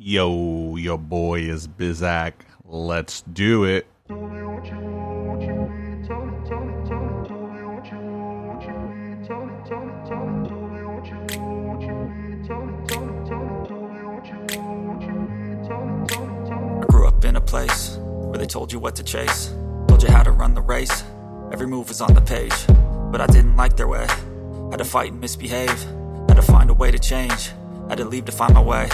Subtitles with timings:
[0.00, 2.32] Yo, your boy is Bizak.
[2.64, 3.84] Let's do it.
[4.08, 4.14] I
[16.86, 19.52] grew up in a place where they told you what to chase,
[19.88, 21.02] told you how to run the race.
[21.52, 22.54] Every move was on the page,
[23.10, 24.06] but I didn't like their way.
[24.70, 25.82] Had to fight and misbehave,
[26.28, 27.50] had to find a way to change,
[27.88, 28.88] had to leave to find my way.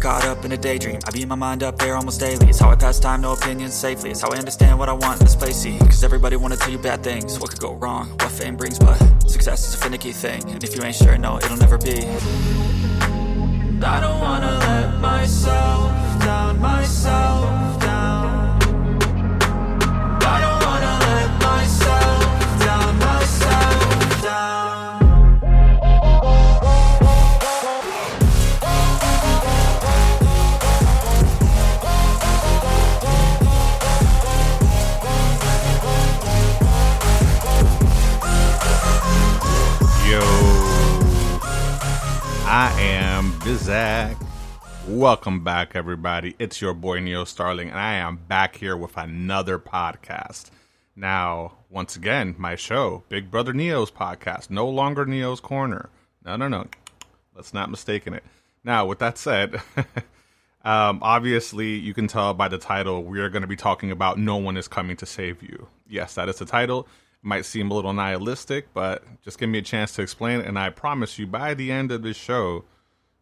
[0.00, 2.48] Caught up in a daydream, I beat my mind up there almost daily.
[2.48, 4.10] It's how I pass time, no opinions safely.
[4.10, 5.56] It's how I understand what I want in this place.
[5.56, 7.38] See, cause everybody wanna tell you bad things.
[7.38, 8.96] What could go wrong, what fame brings, but
[9.28, 10.42] success is a finicky thing.
[10.52, 12.06] And if you ain't sure, no, it'll never be.
[13.82, 15.90] I don't wanna let myself
[16.24, 17.69] down, myself
[44.90, 46.34] Welcome back, everybody.
[46.40, 50.50] It's your boy Neo Starling, and I am back here with another podcast.
[50.96, 55.90] Now, once again, my show, Big Brother Neo's podcast, no longer Neo's Corner.
[56.24, 56.66] No, no, no.
[57.36, 58.24] Let's not mistaken it.
[58.64, 59.62] Now, with that said,
[60.64, 64.18] um, obviously, you can tell by the title, we are going to be talking about
[64.18, 65.68] No One is Coming to Save You.
[65.88, 66.88] Yes, that is the title.
[67.22, 70.46] It might seem a little nihilistic, but just give me a chance to explain it,
[70.46, 72.64] and I promise you, by the end of this show,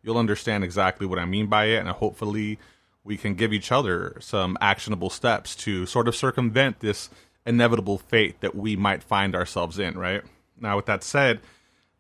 [0.09, 2.59] you'll understand exactly what I mean by it, and hopefully,
[3.05, 7.11] we can give each other some actionable steps to sort of circumvent this
[7.45, 10.23] inevitable fate that we might find ourselves in, right?
[10.59, 11.41] Now, with that said,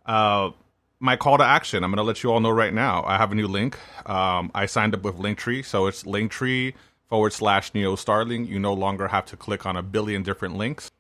[0.06, 0.53] uh,
[0.98, 3.05] my call to action, I'm going to let you all know right now.
[3.06, 3.78] I have a new link.
[4.06, 6.72] Um, I signed up with Linktree, so it's Linktree
[7.11, 8.47] forward slash Neo Starling.
[8.47, 10.91] You no longer have to click on a billion different links.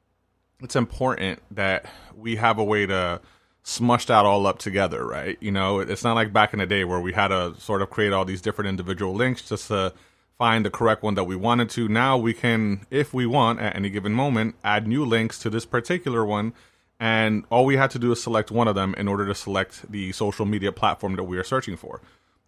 [0.60, 3.22] It's important that we have a way to
[3.62, 5.36] smush out all up together, right?
[5.40, 7.90] You know, it's not like back in the day where we had to sort of
[7.90, 9.92] create all these different individual links just to
[10.38, 11.88] find the correct one that we wanted to.
[11.88, 15.66] Now we can, if we want, at any given moment, add new links to this
[15.66, 16.54] particular one.
[17.00, 19.90] And all we had to do is select one of them in order to select
[19.90, 22.00] the social media platform that we are searching for.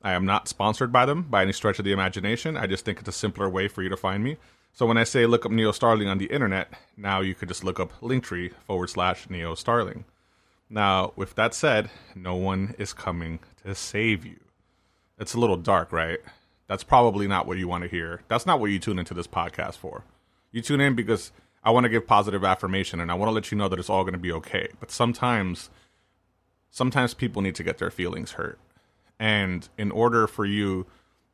[0.02, 2.56] I am not sponsored by them by any stretch of the imagination.
[2.56, 4.38] I just think it's a simpler way for you to find me.
[4.72, 7.64] So when I say look up Neo Starling on the internet, now you could just
[7.64, 10.04] look up Linktree forward slash Neo Starling.
[10.70, 14.38] Now, with that said, no one is coming to save you.
[15.18, 16.20] It's a little dark, right?
[16.68, 18.22] That's probably not what you want to hear.
[18.28, 20.04] That's not what you tune into this podcast for.
[20.52, 21.32] You tune in because
[21.64, 23.90] I want to give positive affirmation and I want to let you know that it's
[23.90, 24.68] all going to be okay.
[24.78, 25.70] But sometimes,
[26.70, 28.60] sometimes people need to get their feelings hurt.
[29.18, 30.86] And in order for you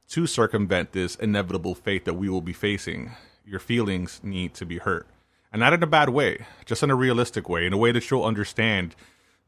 [0.09, 3.13] to circumvent this inevitable fate that we will be facing,
[3.45, 5.07] your feelings need to be hurt.
[5.53, 8.11] And not in a bad way, just in a realistic way, in a way that
[8.11, 8.97] you'll understand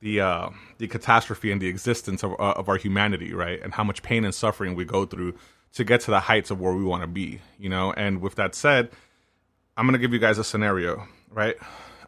[0.01, 3.61] the uh, the catastrophe and the existence of, uh, of our humanity, right?
[3.63, 5.35] And how much pain and suffering we go through
[5.75, 7.93] to get to the heights of where we want to be, you know?
[7.93, 8.91] And with that said,
[9.77, 11.57] I'm to give you guys a scenario, right?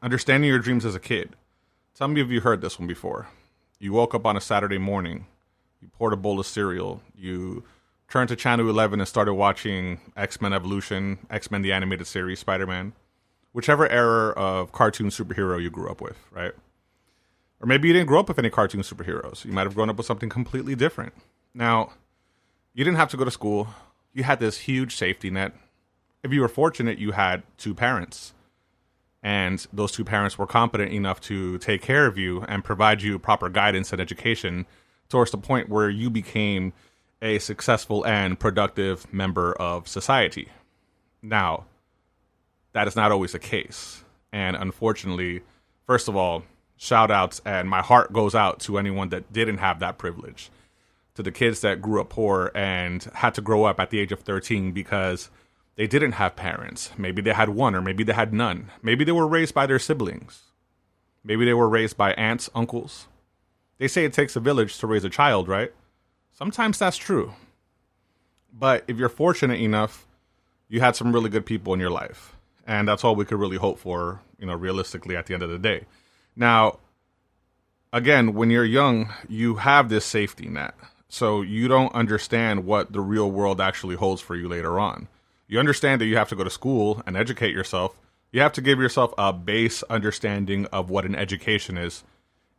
[0.03, 1.37] Understanding your dreams as a kid.
[1.95, 3.29] Some of you heard this one before.
[3.79, 5.27] You woke up on a Saturday morning,
[5.81, 7.65] you poured a bowl of cereal, you
[8.09, 12.41] turned to Channel 11 and started watching X Men Evolution, X Men the Animated Series,
[12.41, 12.93] Spider Man,
[13.53, 16.53] whichever era of cartoon superhero you grew up with, right?
[17.61, 19.45] Or maybe you didn't grow up with any cartoon superheroes.
[19.45, 21.13] You might have grown up with something completely different.
[21.53, 21.93] Now,
[22.73, 23.69] you didn't have to go to school.
[24.15, 25.55] You had this huge safety net.
[26.23, 28.33] If you were fortunate, you had two parents.
[29.23, 33.19] And those two parents were competent enough to take care of you and provide you
[33.19, 34.67] proper guidance and education
[35.11, 36.73] towards the point where you became
[37.21, 40.49] a successful and productive member of society.
[41.21, 41.65] Now,
[42.73, 44.03] that is not always the case.
[44.33, 45.43] And unfortunately,
[45.87, 46.45] first of all,
[46.81, 50.49] shout outs and my heart goes out to anyone that didn't have that privilege.
[51.15, 54.13] To the kids that grew up poor and had to grow up at the age
[54.13, 55.29] of 13 because
[55.77, 56.91] they didn't have parents.
[56.97, 58.71] Maybe they had one or maybe they had none.
[58.83, 60.45] Maybe they were raised by their siblings.
[61.23, 63.09] Maybe they were raised by aunts, uncles.
[63.77, 65.75] They say it takes a village to raise a child, right?
[66.33, 67.35] Sometimes that's true.
[68.51, 70.07] But if you're fortunate enough,
[70.71, 72.37] you had some really good people in your life.
[72.67, 75.51] And that's all we could really hope for, you know, realistically at the end of
[75.51, 75.85] the day.
[76.37, 76.79] Now,
[77.93, 80.75] again, when you're young, you have this safety net.
[81.09, 85.09] So you don't understand what the real world actually holds for you later on.
[85.49, 87.99] You understand that you have to go to school and educate yourself.
[88.31, 92.05] You have to give yourself a base understanding of what an education is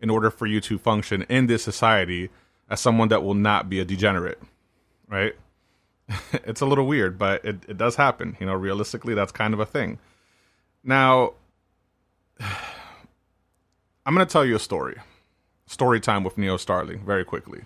[0.01, 2.29] in order for you to function in this society
[2.69, 4.41] as someone that will not be a degenerate.
[5.07, 5.33] right?
[6.33, 8.35] it's a little weird, but it, it does happen.
[8.39, 9.99] You know, realistically, that's kind of a thing.
[10.83, 11.33] Now,
[14.03, 14.97] I'm going to tell you a story.
[15.67, 17.65] Story time with Neo Starling, very quickly.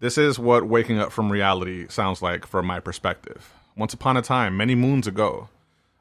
[0.00, 3.54] This is what waking up from reality sounds like from my perspective.
[3.76, 5.48] Once upon a time, many moons ago,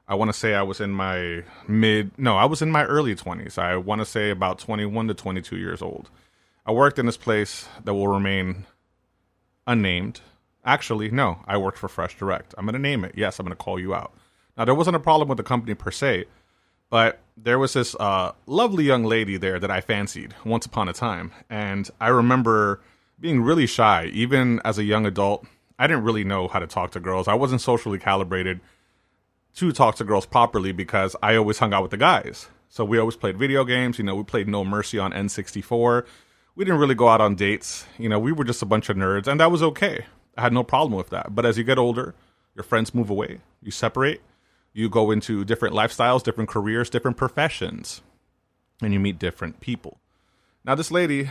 [0.08, 3.14] I want to say I was in my mid, no, I was in my early
[3.14, 3.60] 20s.
[3.60, 6.10] I want to say about 21 to 22 years old.
[6.66, 8.66] I worked in this place that will remain
[9.68, 10.22] unnamed.
[10.66, 12.56] Actually, no, I worked for Fresh Direct.
[12.58, 13.14] I'm going to name it.
[13.16, 14.12] Yes, I'm going to call you out.
[14.58, 16.26] Now, there wasn't a problem with the company per se,
[16.92, 20.94] but there was this uh, lovely young lady there that I fancied once upon a
[20.94, 21.32] time.
[21.50, 22.82] And I remember
[23.20, 25.48] being really shy, even as a young adult.
[25.80, 27.28] I didn't really know how to talk to girls.
[27.28, 28.60] I wasn't socially calibrated
[29.56, 32.50] to talk to girls properly because I always hung out with the guys.
[32.70, 33.98] So we always played video games.
[33.98, 36.06] You know, we played No Mercy on N64.
[36.56, 37.86] We didn't really go out on dates.
[37.98, 40.06] You know, we were just a bunch of nerds, and that was okay.
[40.38, 41.34] I had no problem with that.
[41.34, 42.14] But as you get older,
[42.54, 44.22] your friends move away, you separate,
[44.74, 48.02] you go into different lifestyles, different careers, different professions,
[48.82, 50.00] and you meet different people.
[50.64, 51.30] Now, this lady,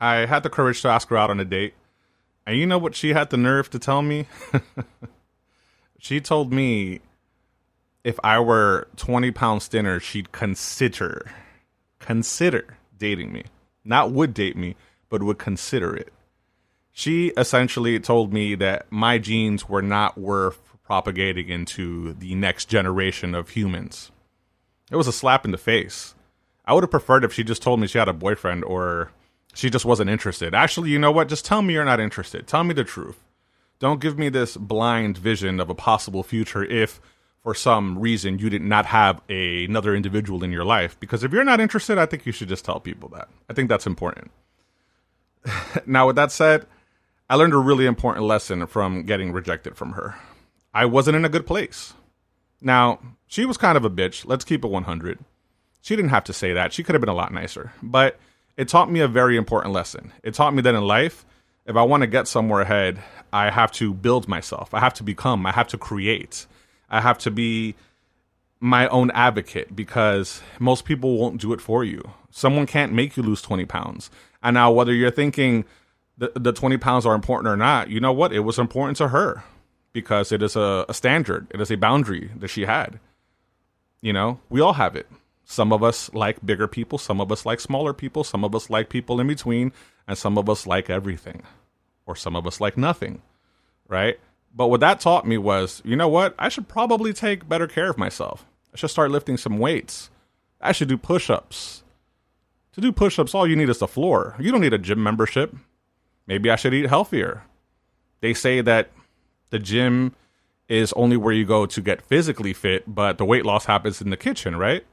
[0.00, 1.74] I had the courage to ask her out on a date.
[2.46, 4.26] And you know what she had the nerve to tell me?
[5.98, 7.00] she told me
[8.04, 11.30] if I were 20 pounds thinner, she'd consider,
[12.00, 13.44] consider dating me.
[13.84, 14.76] Not would date me,
[15.08, 16.12] but would consider it.
[16.92, 23.34] She essentially told me that my genes were not worth propagating into the next generation
[23.34, 24.10] of humans.
[24.90, 26.14] It was a slap in the face.
[26.64, 29.10] I would have preferred if she just told me she had a boyfriend or
[29.54, 30.54] she just wasn't interested.
[30.54, 31.28] Actually, you know what?
[31.28, 32.46] Just tell me you're not interested.
[32.46, 33.24] Tell me the truth.
[33.78, 37.00] Don't give me this blind vision of a possible future if
[37.42, 40.98] for some reason you did not have a, another individual in your life.
[41.00, 43.28] Because if you're not interested, I think you should just tell people that.
[43.50, 44.30] I think that's important.
[45.86, 46.66] now, with that said,
[47.28, 50.14] I learned a really important lesson from getting rejected from her.
[50.74, 51.94] I wasn't in a good place.
[52.60, 54.24] Now, she was kind of a bitch.
[54.26, 55.18] Let's keep it 100.
[55.82, 56.72] She didn't have to say that.
[56.72, 57.72] She could have been a lot nicer.
[57.82, 58.18] But
[58.56, 60.12] it taught me a very important lesson.
[60.22, 61.26] It taught me that in life,
[61.66, 63.02] if I want to get somewhere ahead,
[63.32, 64.72] I have to build myself.
[64.72, 65.44] I have to become.
[65.46, 66.46] I have to create.
[66.88, 67.74] I have to be
[68.60, 72.02] my own advocate because most people won't do it for you.
[72.30, 74.10] Someone can't make you lose 20 pounds.
[74.42, 75.64] And now, whether you're thinking
[76.16, 78.32] the, the 20 pounds are important or not, you know what?
[78.32, 79.42] It was important to her
[79.92, 82.98] because it is a, a standard, it is a boundary that she had.
[84.00, 85.08] You know, we all have it.
[85.44, 88.70] Some of us like bigger people, some of us like smaller people, some of us
[88.70, 89.72] like people in between,
[90.06, 91.42] and some of us like everything,
[92.06, 93.22] or some of us like nothing,
[93.88, 94.18] right?
[94.54, 96.34] But what that taught me was, you know what?
[96.38, 98.44] I should probably take better care of myself.
[98.72, 100.10] I should start lifting some weights.
[100.60, 101.82] I should do push ups.
[102.72, 104.36] To do push ups, all you need is the floor.
[104.38, 105.54] You don't need a gym membership.
[106.26, 107.42] Maybe I should eat healthier.
[108.20, 108.90] They say that
[109.52, 110.16] the gym
[110.66, 114.08] is only where you go to get physically fit, but the weight loss happens in
[114.08, 114.84] the kitchen, right?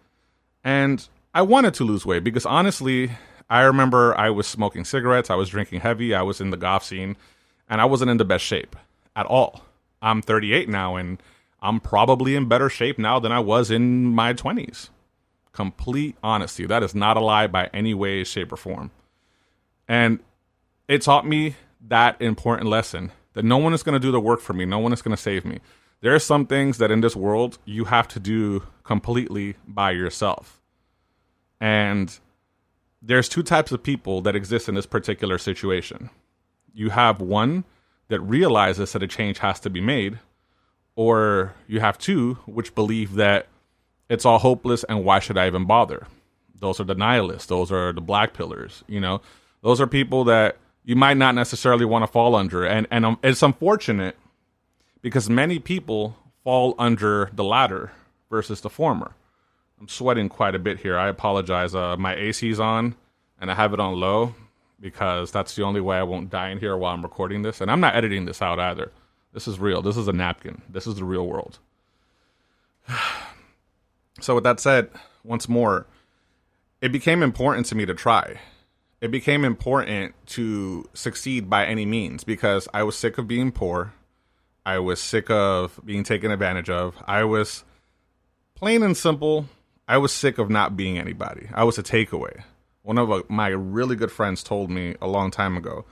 [0.63, 3.11] And I wanted to lose weight because honestly,
[3.49, 6.83] I remember I was smoking cigarettes, I was drinking heavy, I was in the golf
[6.83, 7.15] scene,
[7.69, 8.75] and I wasn't in the best shape
[9.15, 9.63] at all.
[10.01, 11.23] I'm 38 now and
[11.61, 14.89] I'm probably in better shape now than I was in my 20s.
[15.53, 16.65] Complete honesty.
[16.65, 18.91] That is not a lie by any way, shape, or form.
[19.87, 20.19] And
[20.89, 21.55] it taught me
[21.87, 24.79] that important lesson that no one is going to do the work for me, no
[24.79, 25.59] one is going to save me.
[26.01, 30.59] There are some things that in this world you have to do completely by yourself.
[31.61, 32.19] And
[33.01, 36.09] there's two types of people that exist in this particular situation.
[36.73, 37.63] You have one
[38.09, 40.19] that realizes that a change has to be made,
[40.97, 43.47] or you have two which believe that
[44.09, 46.07] it's all hopeless and why should I even bother?
[46.53, 49.21] Those are the nihilists, those are the black pillars, you know.
[49.61, 53.19] Those are people that you might not necessarily want to fall under and and um,
[53.23, 54.15] it's unfortunate
[55.01, 57.91] because many people fall under the latter
[58.29, 59.13] versus the former.
[59.79, 60.97] I'm sweating quite a bit here.
[60.97, 61.73] I apologize.
[61.73, 62.95] Uh, my AC's on
[63.39, 64.35] and I have it on low
[64.79, 67.61] because that's the only way I won't die in here while I'm recording this.
[67.61, 68.91] And I'm not editing this out either.
[69.33, 69.81] This is real.
[69.81, 70.61] This is a napkin.
[70.69, 71.59] This is the real world.
[74.19, 74.89] so, with that said,
[75.23, 75.85] once more,
[76.81, 78.39] it became important to me to try.
[79.01, 83.93] It became important to succeed by any means because I was sick of being poor.
[84.65, 86.95] I was sick of being taken advantage of.
[87.05, 87.63] I was
[88.55, 89.47] plain and simple.
[89.87, 91.49] I was sick of not being anybody.
[91.53, 92.43] I was a takeaway
[92.89, 95.85] one of uh, my really good friends told me a long time ago.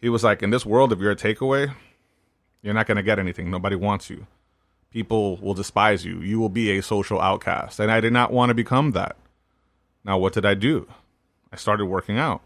[0.00, 1.72] He was like, "In this world, if you're a takeaway,
[2.62, 3.48] you're not going to get anything.
[3.48, 4.26] Nobody wants you.
[4.90, 6.20] People will despise you.
[6.20, 9.16] You will be a social outcast." And I did not want to become that.
[10.04, 10.88] Now, what did I do?
[11.52, 12.42] I started working out.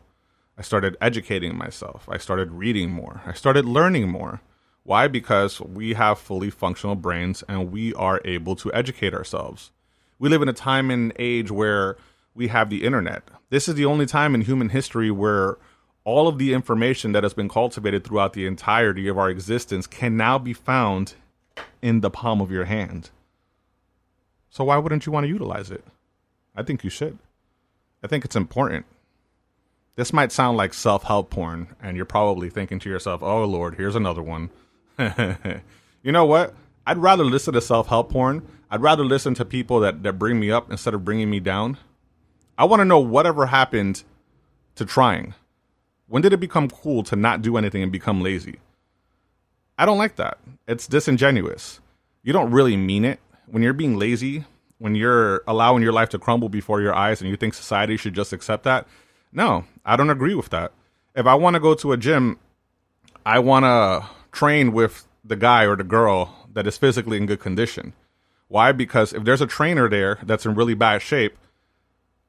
[0.59, 2.09] I started educating myself.
[2.11, 3.23] I started reading more.
[3.25, 4.41] I started learning more.
[4.83, 5.07] Why?
[5.07, 9.71] Because we have fully functional brains and we are able to educate ourselves.
[10.19, 11.97] We live in a time and age where
[12.35, 13.23] we have the internet.
[13.51, 15.57] This is the only time in human history where
[16.05, 20.17] all of the information that has been cultivated throughout the entirety of our existence can
[20.17, 21.15] now be found
[21.83, 23.11] in the palm of your hand.
[24.51, 25.85] So why wouldn't you want to utilize it?
[26.55, 27.19] I think you should.
[28.03, 28.87] I think it's important.
[29.97, 33.77] This might sound like self help porn, and you're probably thinking to yourself, oh Lord,
[33.77, 34.51] here's another one.
[34.99, 36.55] you know what?
[36.87, 38.47] I'd rather listen to self help porn.
[38.71, 41.79] I'd rather listen to people that, that bring me up instead of bringing me down.
[42.59, 44.05] I want to know whatever happened
[44.75, 45.35] to trying.
[46.09, 48.57] When did it become cool to not do anything and become lazy?
[49.79, 50.39] I don't like that.
[50.69, 51.81] It's disingenuous.
[52.23, 53.21] You don't really mean it.
[53.47, 54.45] When you're being lazy,
[54.79, 58.15] when you're allowing your life to crumble before your eyes and you think society should
[58.15, 58.87] just accept that,
[59.37, 60.73] no, I don't agree with that.
[61.15, 62.39] If I want to go to a gym,
[63.25, 67.41] I want to train with the guy or the girl that is physically in good
[67.41, 67.93] condition.
[68.49, 68.73] Why?
[68.73, 71.37] Because if there's a trainer there that's in really bad shape,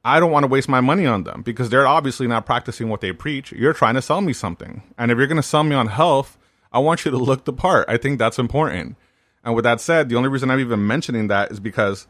[0.04, 3.00] I don't want to waste my money on them because they're obviously not practicing what
[3.00, 3.52] they preach.
[3.52, 4.82] You're trying to sell me something.
[4.98, 6.36] And if you're going to sell me on health,
[6.72, 7.88] I want you to look the part.
[7.88, 8.96] I think that's important.
[9.44, 12.06] And with that said, the only reason I'm even mentioning that is because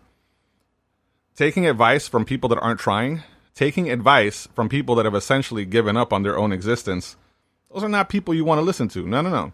[1.37, 3.23] taking advice from people that aren't trying,
[3.59, 7.17] taking advice from people that have essentially given up on their own existence,
[7.75, 9.05] those are not people you want to listen to.
[9.05, 9.53] No, no, no.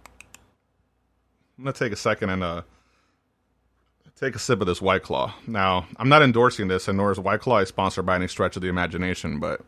[1.59, 2.63] I'm to take a second and uh,
[4.21, 5.33] take a sip of this White Claw.
[5.47, 8.63] Now, I'm not endorsing this, and nor is White Claw sponsored by any stretch of
[8.63, 9.63] the imagination, but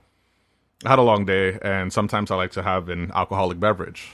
[0.85, 4.11] I had a long day, and sometimes I like to have an alcoholic beverage.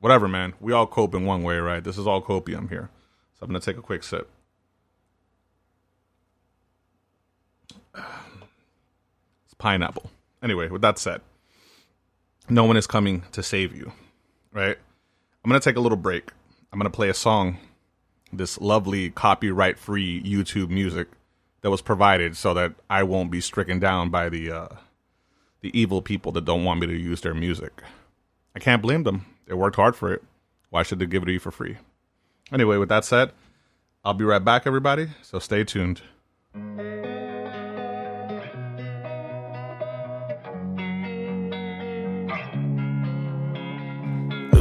[0.00, 0.54] Whatever, man.
[0.60, 1.84] We all cope in one way, right?
[1.84, 2.88] This is all copium here.
[3.38, 4.30] So I'm to take a quick sip.
[9.58, 10.10] Pineapple.
[10.42, 11.20] Anyway, with that said,
[12.48, 13.92] no one is coming to save you,
[14.52, 14.78] right?
[15.44, 16.30] I'm going to take a little break.
[16.72, 17.58] I'm going to play a song
[18.32, 21.08] this lovely copyright free YouTube music
[21.62, 24.68] that was provided so that I won't be stricken down by the uh,
[25.60, 27.82] the evil people that don't want me to use their music.
[28.54, 29.26] I can't blame them.
[29.46, 30.22] They worked hard for it.
[30.70, 31.78] Why should they give it to you for free?
[32.52, 33.32] Anyway, with that said,
[34.04, 35.08] I'll be right back, everybody.
[35.22, 36.02] So stay tuned.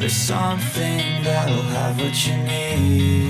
[0.00, 3.20] There's something that'll have what you need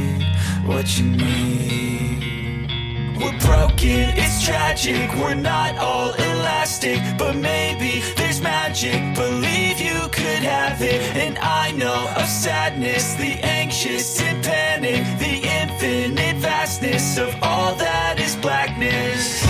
[0.70, 2.70] what you need.
[3.18, 9.14] We're broken, it's tragic, we're not all elastic, but maybe there's magic.
[9.14, 15.46] Believe you could have it, and I know of sadness, the anxious and panic, the
[15.60, 19.49] infinite vastness of all that is blackness.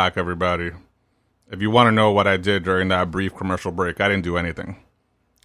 [0.00, 0.70] Back, everybody.
[1.50, 4.24] If you want to know what I did during that brief commercial break, I didn't
[4.24, 4.78] do anything.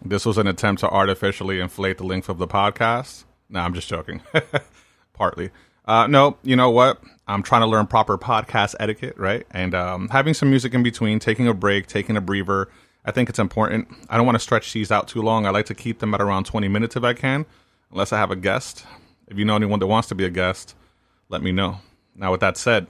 [0.02, 3.26] This was an attempt to artificially inflate the length of the podcast.
[3.50, 4.22] No, I'm just joking.
[5.14, 5.50] Partly.
[5.84, 7.04] Uh, no, you know what?
[7.28, 9.46] I'm trying to learn proper podcast etiquette, right?
[9.52, 12.70] And um, having some music in between, taking a break, taking a breather.
[13.04, 13.90] I think it's important.
[14.10, 15.46] I don't want to stretch these out too long.
[15.46, 17.46] I like to keep them at around 20 minutes if I can,
[17.92, 18.86] unless I have a guest.
[19.28, 20.76] If you know anyone that wants to be a guest,
[21.28, 21.80] let me know.
[22.16, 22.88] Now, with that said,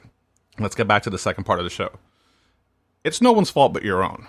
[0.60, 1.92] let's get back to the second part of the show.
[3.04, 4.28] It's no one's fault but your own.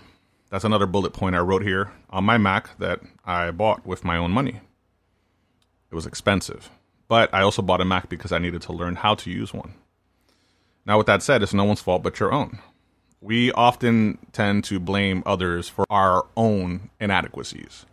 [0.50, 4.16] That's another bullet point I wrote here on my Mac that I bought with my
[4.16, 4.61] own money.
[5.90, 6.71] It was expensive,
[7.09, 9.75] but I also bought a Mac because I needed to learn how to use one.
[10.85, 12.61] Now, with that said, it's no one's fault but your own.
[13.21, 17.87] We often tend to blame others for our own inadequacies.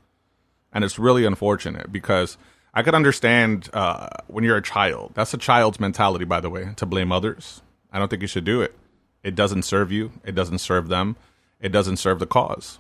[0.72, 2.38] And it's really unfortunate because
[2.74, 5.14] I could understand uh, when you're a child.
[5.16, 7.62] That's a child's mentality, by the way, to blame others.
[7.94, 8.76] I don't think you should do it.
[9.24, 11.16] It doesn't serve you, it doesn't serve them,
[11.62, 12.80] it doesn't serve the cause.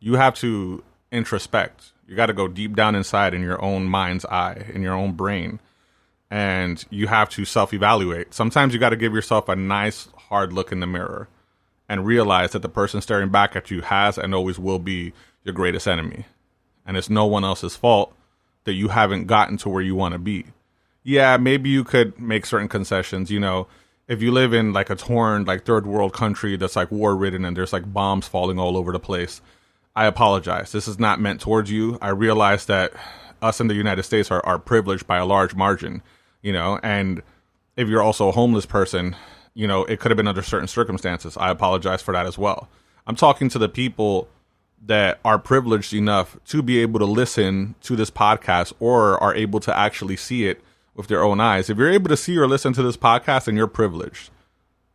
[0.00, 1.92] You have to introspect.
[2.06, 5.12] You got to go deep down inside in your own mind's eye, in your own
[5.12, 5.60] brain,
[6.30, 8.34] and you have to self evaluate.
[8.34, 11.28] Sometimes you got to give yourself a nice, hard look in the mirror
[11.88, 15.12] and realize that the person staring back at you has and always will be
[15.44, 16.26] your greatest enemy.
[16.84, 18.14] And it's no one else's fault
[18.64, 20.46] that you haven't gotten to where you want to be.
[21.02, 23.68] Yeah, maybe you could make certain concessions, you know,
[24.08, 27.44] if you live in like a torn like third world country that's like war ridden
[27.44, 29.40] and there's like bombs falling all over the place.
[29.94, 30.72] I apologize.
[30.72, 31.98] This is not meant towards you.
[32.02, 32.92] I realize that
[33.42, 36.02] us in the United States are, are privileged by a large margin,
[36.42, 37.22] you know, and
[37.76, 39.16] if you're also a homeless person,
[39.54, 41.36] you know, it could have been under certain circumstances.
[41.36, 42.68] I apologize for that as well.
[43.06, 44.28] I'm talking to the people
[44.84, 49.60] that are privileged enough to be able to listen to this podcast or are able
[49.60, 50.60] to actually see it
[50.96, 51.70] with their own eyes.
[51.70, 54.30] If you're able to see or listen to this podcast, then you're privileged.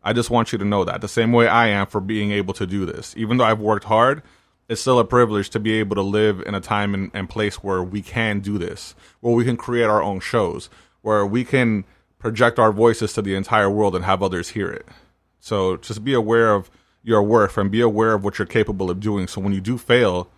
[0.03, 2.53] I just want you to know that the same way I am for being able
[2.55, 3.13] to do this.
[3.15, 4.23] Even though I've worked hard,
[4.67, 7.63] it's still a privilege to be able to live in a time and, and place
[7.63, 10.69] where we can do this, where we can create our own shows,
[11.01, 11.83] where we can
[12.17, 14.87] project our voices to the entire world and have others hear it.
[15.39, 16.71] So just be aware of
[17.03, 19.27] your worth and be aware of what you're capable of doing.
[19.27, 20.29] So when you do fail,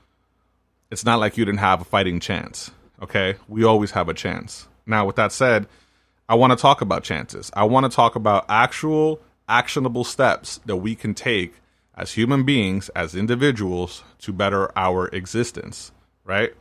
[0.91, 2.71] it's not like you didn't have a fighting chance.
[3.01, 3.35] Okay?
[3.47, 4.67] We always have a chance.
[4.85, 5.67] Now, with that said,
[6.27, 7.51] I want to talk about chances.
[7.53, 11.55] I want to talk about actual actionable steps that we can take
[11.95, 15.91] as human beings, as individuals, to better our existence,
[16.23, 16.53] right?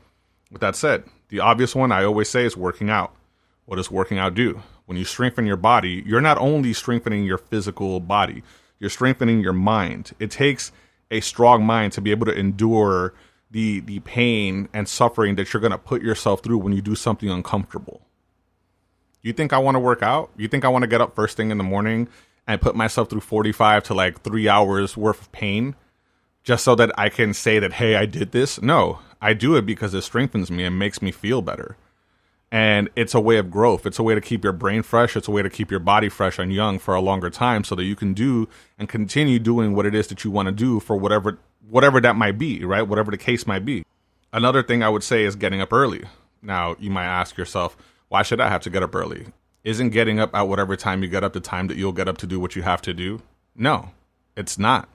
[0.51, 3.15] With that said, the obvious one I always say is working out.
[3.65, 4.63] What does working out do?
[4.85, 8.43] When you strengthen your body, you're not only strengthening your physical body,
[8.79, 10.13] you're strengthening your mind.
[10.19, 10.73] It takes
[11.11, 13.15] a strong mind to be able to endure
[13.51, 16.95] the the pain and suffering that you're going to put yourself through when you do
[16.95, 18.03] something uncomfortable.
[19.23, 20.31] You think I want to work out?
[20.37, 22.09] You think I want to get up first thing in the morning
[22.47, 25.77] and put myself through 45 to like 3 hours worth of pain
[26.43, 28.61] just so that I can say that hey, I did this?
[28.61, 31.77] No, I do it because it strengthens me and makes me feel better
[32.53, 33.87] and it's a way of growth.
[33.87, 35.17] It's a way to keep your brain fresh.
[35.17, 37.75] It's a way to keep your body fresh and young for a longer time, so
[37.75, 38.47] that you can do
[38.79, 42.15] and continue doing what it is that you want to do for whatever whatever that
[42.15, 42.83] might be, right?
[42.83, 43.85] Whatever the case might be.
[44.35, 46.05] Another thing I would say is getting up early.
[46.43, 47.75] Now you might ask yourself,
[48.13, 49.25] why should I have to get up early?
[49.65, 52.19] Isn't getting up at whatever time you get up the time that you'll get up
[52.19, 53.23] to do what you have to do?
[53.57, 53.89] No,
[54.37, 54.87] it's not.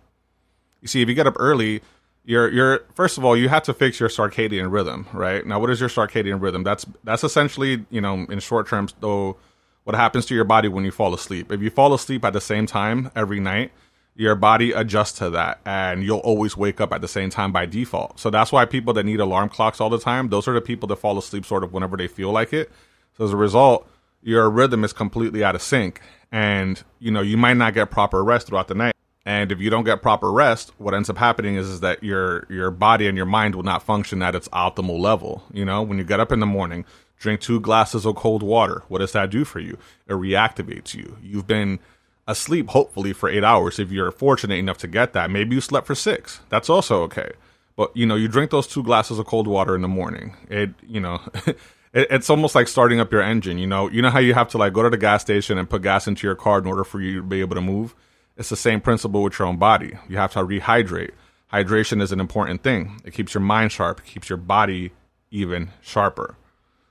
[0.82, 1.82] You see, if you get up early,
[2.24, 5.70] you're you're first of all you have to fix your circadian rhythm right now what
[5.70, 9.38] is your circadian rhythm that's that's essentially you know in short terms though
[9.86, 12.42] what happens to your body when you fall asleep if you fall asleep at the
[12.42, 13.72] same time every night
[14.14, 17.66] your body adjusts to that and you'll always wake up at the same time by
[17.66, 20.60] default so that's why people that need alarm clocks all the time those are the
[20.60, 22.70] people that fall asleep sort of whenever they feel like it
[23.18, 23.88] so as a result
[24.22, 26.02] your rhythm is completely out of sync
[26.32, 28.94] and you know you might not get proper rest throughout the night
[29.28, 32.48] and if you don't get proper rest, what ends up happening is, is that your
[32.50, 35.44] your body and your mind will not function at its optimal level.
[35.52, 36.86] You know, when you get up in the morning,
[37.20, 38.84] drink two glasses of cold water.
[38.88, 39.78] What does that do for you?
[40.08, 41.18] It reactivates you.
[41.22, 41.80] You've been
[42.26, 43.80] asleep, hopefully, for eight hours.
[43.80, 46.40] If you're fortunate enough to get that, maybe you slept for six.
[46.48, 47.32] That's also okay.
[47.76, 50.38] But you know, you drink those two glasses of cold water in the morning.
[50.50, 51.20] It, you know.
[52.10, 53.58] it's almost like starting up your engine.
[53.58, 55.70] You know, you know how you have to like go to the gas station and
[55.70, 57.96] put gas into your car in order for you to be able to move
[58.38, 59.98] it's the same principle with your own body.
[60.08, 61.12] You have to rehydrate.
[61.52, 63.02] Hydration is an important thing.
[63.04, 64.92] It keeps your mind sharp, It keeps your body
[65.32, 66.36] even sharper.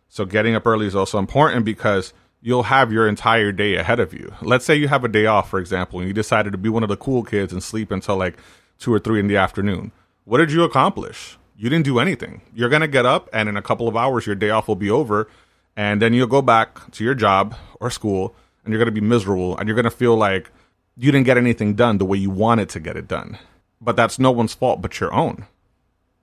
[0.09, 4.13] So getting up early is also important because you'll have your entire day ahead of
[4.13, 4.35] you.
[4.43, 6.83] Let's say you have a day off, for example, and you decided to be one
[6.83, 8.37] of the cool kids and sleep until like
[8.79, 9.93] two or three in the afternoon.
[10.25, 11.39] What did you accomplish?
[11.57, 12.43] You didn't do anything.
[12.55, 14.77] You're going to get up, and in a couple of hours, your day off will
[14.77, 15.29] be over.
[15.77, 19.07] And then you'll go back to your job or school, and you're going to be
[19.07, 20.51] miserable, and you're going to feel like
[20.97, 23.39] you didn't get anything done the way you wanted to get it done.
[23.81, 25.47] But that's no one's fault but your own.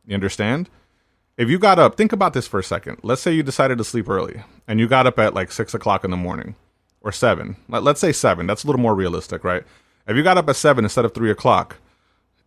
[0.06, 0.70] You understand?
[1.38, 3.00] If you got up, think about this for a second.
[3.04, 6.04] Let's say you decided to sleep early and you got up at like six o'clock
[6.04, 6.56] in the morning
[7.02, 7.56] or seven.
[7.68, 8.46] Let's say seven.
[8.46, 9.64] That's a little more realistic, right?
[10.08, 11.78] If you got up at seven instead of three o'clock,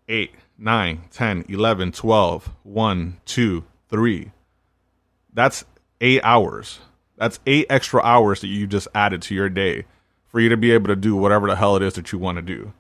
[0.09, 4.31] eight, nine, 10, 11, 12, 1, 2, 3.
[5.33, 5.65] That's
[6.01, 6.79] eight hours.
[7.17, 9.85] That's eight extra hours that you just added to your day
[10.27, 12.37] for you to be able to do whatever the hell it is that you want
[12.37, 12.73] to do.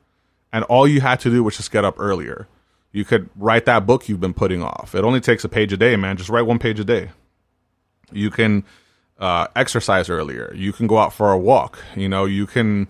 [0.53, 2.49] And all you had to do was just get up earlier.
[2.93, 4.95] You could write that book you've been putting off.
[4.95, 6.17] It only takes a page a day, man.
[6.17, 7.11] Just write one page a day.
[8.13, 8.65] You can
[9.19, 10.53] uh, exercise earlier.
[10.55, 11.79] You can go out for a walk.
[11.95, 12.89] You know, you can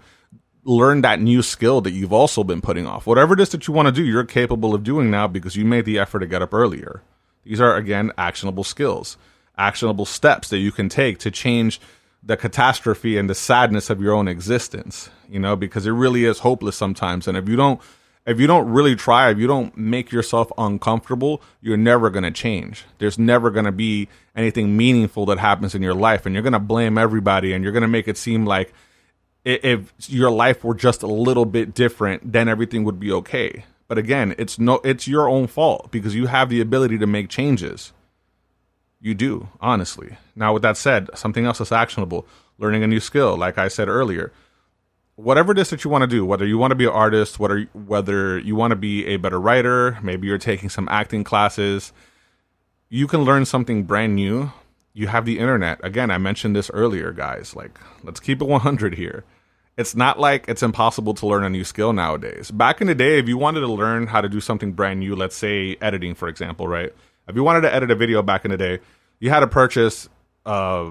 [0.66, 3.06] learn that new skill that you've also been putting off.
[3.06, 5.64] Whatever it is that you want to do, you're capable of doing now because you
[5.64, 7.02] made the effort to get up earlier.
[7.44, 9.16] These are, again, actionable skills,
[9.56, 11.80] actionable steps that you can take to change
[12.20, 16.40] the catastrophe and the sadness of your own existence, you know, because it really is
[16.40, 17.28] hopeless sometimes.
[17.28, 17.80] And if you don't,
[18.26, 22.32] if you don't really try, if you don't make yourself uncomfortable, you're never going to
[22.32, 22.84] change.
[22.98, 26.26] There's never going to be anything meaningful that happens in your life.
[26.26, 28.74] And you're going to blame everybody and you're going to make it seem like
[29.46, 33.64] if your life were just a little bit different, then everything would be okay.
[33.88, 37.28] But again, it's no, it's your own fault because you have the ability to make
[37.28, 37.92] changes.
[39.00, 40.16] You do, honestly.
[40.34, 42.26] Now, with that said, something else that's actionable,
[42.58, 44.32] learning a new skill, like I said earlier.
[45.14, 47.38] Whatever it is that you want to do, whether you want to be an artist,
[47.38, 51.92] whether whether you want to be a better writer, maybe you're taking some acting classes,
[52.88, 54.50] you can learn something brand new.
[54.92, 55.78] You have the internet.
[55.84, 57.54] Again, I mentioned this earlier, guys.
[57.54, 59.24] Like, let's keep it 100 here.
[59.76, 62.50] It's not like it's impossible to learn a new skill nowadays.
[62.50, 65.14] Back in the day, if you wanted to learn how to do something brand new,
[65.14, 66.94] let's say editing, for example, right?
[67.28, 68.78] If you wanted to edit a video back in the day,
[69.20, 70.08] you had to purchase
[70.46, 70.90] uh,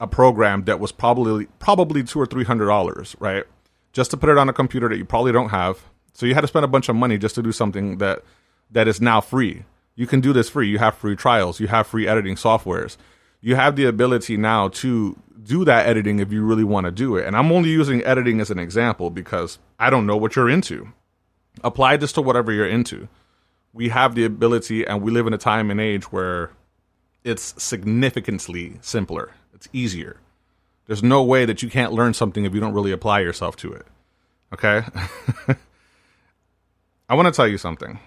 [0.00, 3.44] a program that was probably probably two or three hundred dollars, right?
[3.92, 5.82] Just to put it on a computer that you probably don't have.
[6.12, 8.22] So you had to spend a bunch of money just to do something that
[8.70, 9.64] that is now free.
[9.94, 10.68] You can do this free.
[10.68, 11.58] You have free trials.
[11.58, 12.98] You have free editing softwares.
[13.46, 17.16] You have the ability now to do that editing if you really want to do
[17.16, 17.26] it.
[17.26, 20.88] And I'm only using editing as an example because I don't know what you're into.
[21.62, 23.08] Apply this to whatever you're into
[23.76, 26.50] we have the ability and we live in a time and age where
[27.24, 29.32] it's significantly simpler.
[29.52, 30.16] It's easier.
[30.86, 33.72] There's no way that you can't learn something if you don't really apply yourself to
[33.74, 33.86] it.
[34.54, 34.82] Okay?
[37.08, 37.98] I want to tell you something.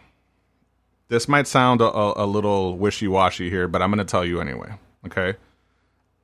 [1.08, 4.42] This might sound a, a little wishy washy here, but I'm going to tell you
[4.42, 4.74] anyway.
[5.06, 5.36] Okay?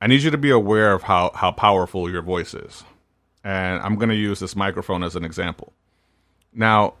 [0.00, 2.84] I need you to be aware of how, how powerful your voice is.
[3.42, 5.72] And I'm going to use this microphone as an example.
[6.52, 6.94] Now,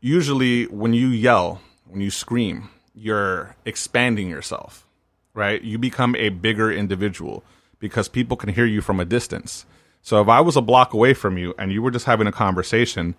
[0.00, 4.86] usually when you yell, when you scream, you're expanding yourself,
[5.34, 5.62] right?
[5.62, 7.44] You become a bigger individual
[7.78, 9.66] because people can hear you from a distance.
[10.02, 12.32] So if I was a block away from you and you were just having a
[12.32, 13.14] conversation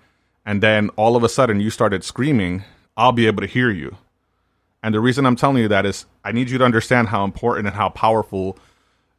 [0.45, 2.63] and then all of a sudden you started screaming,
[2.97, 3.97] I'll be able to hear you.
[4.83, 7.67] And the reason I'm telling you that is I need you to understand how important
[7.67, 8.57] and how powerful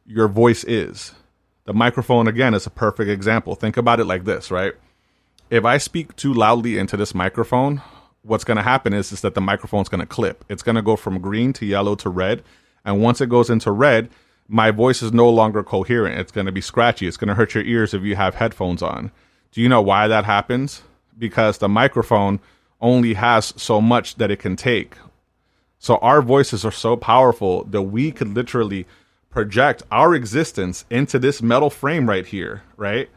[0.05, 1.13] your voice is.
[1.65, 3.55] The microphone, again, is a perfect example.
[3.55, 4.73] Think about it like this, right?
[5.53, 7.83] if I speak too loudly into this microphone,
[8.23, 10.43] what's going to happen is, is that the microphone's going to clip.
[10.49, 12.41] It's going to go from green to yellow to red.
[12.83, 14.09] And once it goes into red,
[14.47, 16.19] my voice is no longer coherent.
[16.19, 17.05] It's going to be scratchy.
[17.05, 19.11] It's going to hurt your ears if you have headphones on.
[19.51, 20.81] Do you know why that happens?
[21.19, 22.39] Because the microphone
[22.81, 24.95] only has so much that it can take.
[25.83, 28.87] So our voices are so powerful that we could literally
[29.29, 33.09] project our existence into this metal frame right here, right?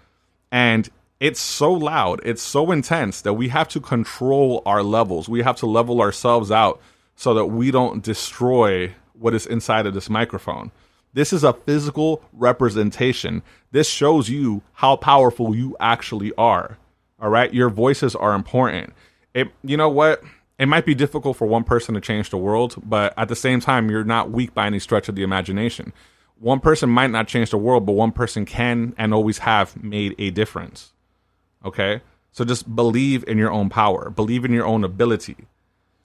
[0.50, 0.88] And
[1.20, 5.28] it's so loud, it's so intense that we have to control our levels.
[5.28, 6.80] We have to level ourselves out
[7.14, 10.72] so that we don't destroy what is inside of this microphone.
[11.12, 13.44] This is a physical representation.
[13.70, 16.78] This shows you how powerful you actually are.
[17.20, 17.54] All right?
[17.54, 18.92] Your voices are important.
[19.34, 20.20] It you know what?
[20.58, 23.60] It might be difficult for one person to change the world, but at the same
[23.60, 25.92] time, you're not weak by any stretch of the imagination.
[26.38, 30.14] One person might not change the world, but one person can and always have made
[30.18, 30.92] a difference.
[31.64, 32.00] Okay?
[32.32, 35.36] So just believe in your own power, believe in your own ability.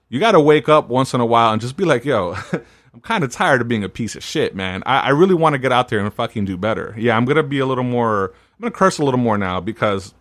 [0.09, 2.35] You got to wake up once in a while and just be like, yo,
[2.93, 4.83] I'm kind of tired of being a piece of shit, man.
[4.85, 6.93] I, I really want to get out there and fucking do better.
[6.97, 9.37] Yeah, I'm going to be a little more, I'm going to curse a little more
[9.37, 10.13] now because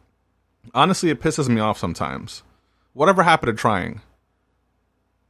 [0.75, 2.45] honestly, it pisses me off sometimes.
[2.93, 4.01] Whatever happened to trying?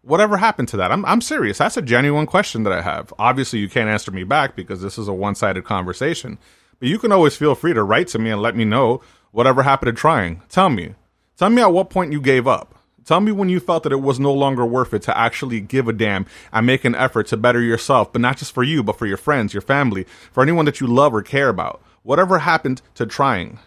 [0.03, 0.93] Whatever happened to that?
[0.93, 1.59] I'm, I'm serious.
[1.59, 3.13] That's a genuine question that I have.
[3.19, 6.39] Obviously, you can't answer me back because this is a one sided conversation.
[6.79, 9.63] But you can always feel free to write to me and let me know whatever
[9.63, 10.43] happened to trying.
[10.49, 10.95] Tell me.
[11.37, 12.75] Tell me at what point you gave up.
[13.05, 15.89] Tell me when you felt that it was no longer worth it to actually give
[15.89, 18.99] a damn and make an effort to better yourself, but not just for you, but
[18.99, 21.83] for your friends, your family, for anyone that you love or care about.
[22.03, 23.59] Whatever happened to trying.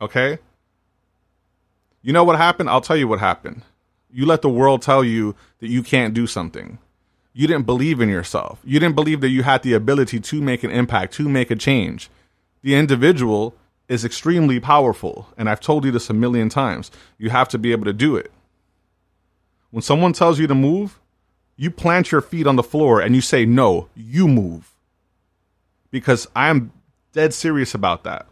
[0.00, 0.38] Okay?
[2.02, 2.70] You know what happened?
[2.70, 3.62] I'll tell you what happened.
[4.12, 6.78] You let the world tell you that you can't do something.
[7.32, 8.60] You didn't believe in yourself.
[8.62, 11.56] You didn't believe that you had the ability to make an impact, to make a
[11.56, 12.10] change.
[12.62, 13.54] The individual
[13.88, 15.28] is extremely powerful.
[15.38, 16.90] And I've told you this a million times.
[17.16, 18.30] You have to be able to do it.
[19.70, 21.00] When someone tells you to move,
[21.56, 24.70] you plant your feet on the floor and you say, No, you move.
[25.90, 26.72] Because I'm
[27.12, 28.26] dead serious about that.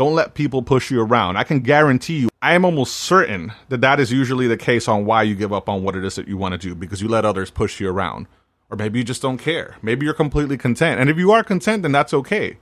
[0.00, 1.36] Don't let people push you around.
[1.36, 5.04] I can guarantee you, I am almost certain that that is usually the case on
[5.04, 7.08] why you give up on what it is that you want to do because you
[7.08, 8.26] let others push you around.
[8.70, 9.76] Or maybe you just don't care.
[9.82, 11.00] Maybe you're completely content.
[11.00, 12.56] And if you are content, then that's okay.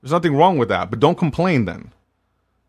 [0.00, 1.92] There's nothing wrong with that, but don't complain then.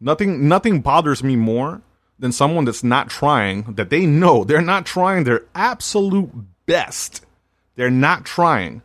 [0.02, 1.82] Nothing nothing bothers me more
[2.20, 6.30] than someone that's not trying, that they know they're not trying their absolute
[6.66, 7.26] best
[7.78, 8.82] They're not trying,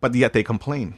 [0.00, 0.94] but yet they complain.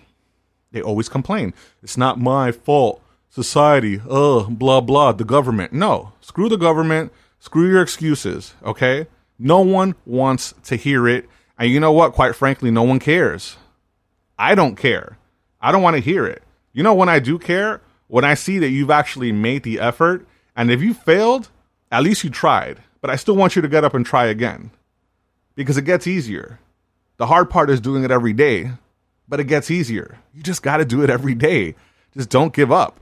[0.72, 1.52] They always complain.
[1.82, 3.02] It's not my fault.
[3.38, 5.72] Society, uh, blah, blah, the government.
[5.72, 7.12] No, screw the government.
[7.38, 9.06] Screw your excuses, okay?
[9.38, 11.28] No one wants to hear it.
[11.56, 12.14] And you know what?
[12.14, 13.56] Quite frankly, no one cares.
[14.36, 15.18] I don't care.
[15.60, 16.42] I don't want to hear it.
[16.72, 17.80] You know when I do care?
[18.08, 20.26] When I see that you've actually made the effort.
[20.56, 21.48] And if you failed,
[21.92, 22.82] at least you tried.
[23.00, 24.72] But I still want you to get up and try again
[25.54, 26.58] because it gets easier.
[27.18, 28.72] The hard part is doing it every day,
[29.28, 30.18] but it gets easier.
[30.34, 31.76] You just got to do it every day.
[32.14, 32.98] Just don't give up.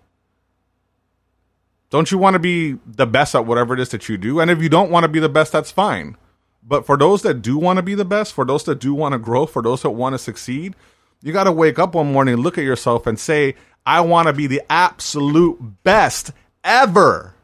[1.91, 4.41] Don't you want to be the best at whatever it is that you do?
[4.41, 6.17] And if you don't want to be the best, that's fine.
[6.63, 9.13] But for those that do want to be the best, for those that do want
[9.13, 10.75] to grow, for those that want to succeed,
[11.23, 13.55] you got to wake up one morning, look at yourself, and say,
[13.87, 16.33] I want to be the absolute best
[16.65, 17.35] ever.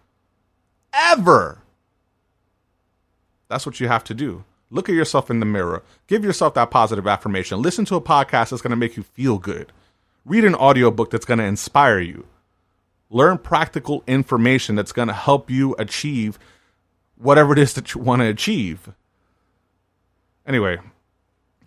[0.92, 1.62] Ever.
[3.48, 4.44] That's what you have to do.
[4.70, 5.83] Look at yourself in the mirror.
[6.09, 7.62] Give yourself that positive affirmation.
[7.62, 9.70] Listen to a podcast that's going to make you feel good.
[10.24, 12.26] Read an audiobook that's going to inspire you.
[13.12, 16.38] Learn practical information that's going to help you achieve
[17.16, 18.88] whatever it is that you want to achieve.
[20.46, 20.79] Anyway,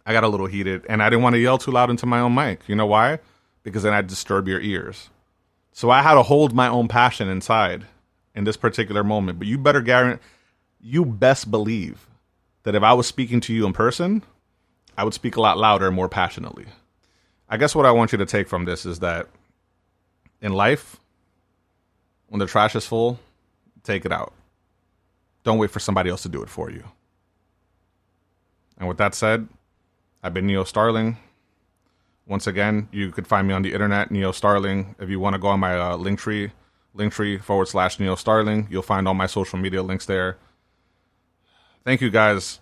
[0.08, 2.20] I got a little heated and I didn't want to yell too loud into my
[2.20, 2.62] own mic.
[2.68, 3.20] You know why?
[3.62, 5.10] Because then I'd disturb your ears.
[5.72, 7.86] So I had to hold my own passion inside
[8.34, 9.38] in this particular moment.
[9.38, 10.24] But you better guarantee,
[10.82, 12.08] you best believe
[12.64, 14.24] that if I was speaking to you in person,
[14.98, 16.66] I would speak a lot louder and more passionately.
[17.48, 19.28] I guess what I want you to take from this is that
[20.42, 21.00] in life,
[22.36, 23.17] when the trash is full,
[23.84, 24.34] take it out.
[25.45, 26.84] Don't wait for somebody else to do it for you.
[28.78, 29.48] And with that said,
[30.21, 31.15] I've been Neo Starling.
[32.28, 34.95] Once again, you could find me on the internet, Neo Starling.
[35.00, 36.52] If you want to go on my uh, link tree,
[36.93, 40.38] linktree forward slash Neo Starling, you'll find all my social media links there.
[41.86, 42.60] Thank you guys.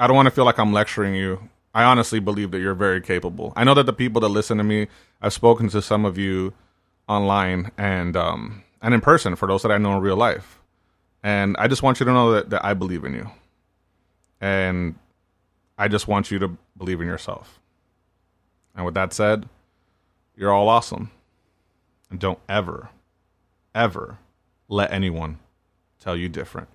[0.00, 1.48] I don't want to feel like I'm lecturing you.
[1.72, 3.52] I honestly believe that you're very capable.
[3.54, 4.88] I know that the people that listen to me,
[5.20, 6.54] I've spoken to some of you
[7.08, 10.58] online and um, and in person for those that I know in real life.
[11.22, 13.30] And I just want you to know that, that I believe in you.
[14.40, 14.96] And
[15.78, 17.60] I just want you to believe in yourself.
[18.74, 19.48] And with that said,
[20.34, 21.10] you're all awesome.
[22.10, 22.90] And don't ever,
[23.74, 24.18] ever
[24.68, 25.38] let anyone
[26.00, 26.68] tell you different.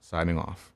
[0.00, 0.73] Signing off.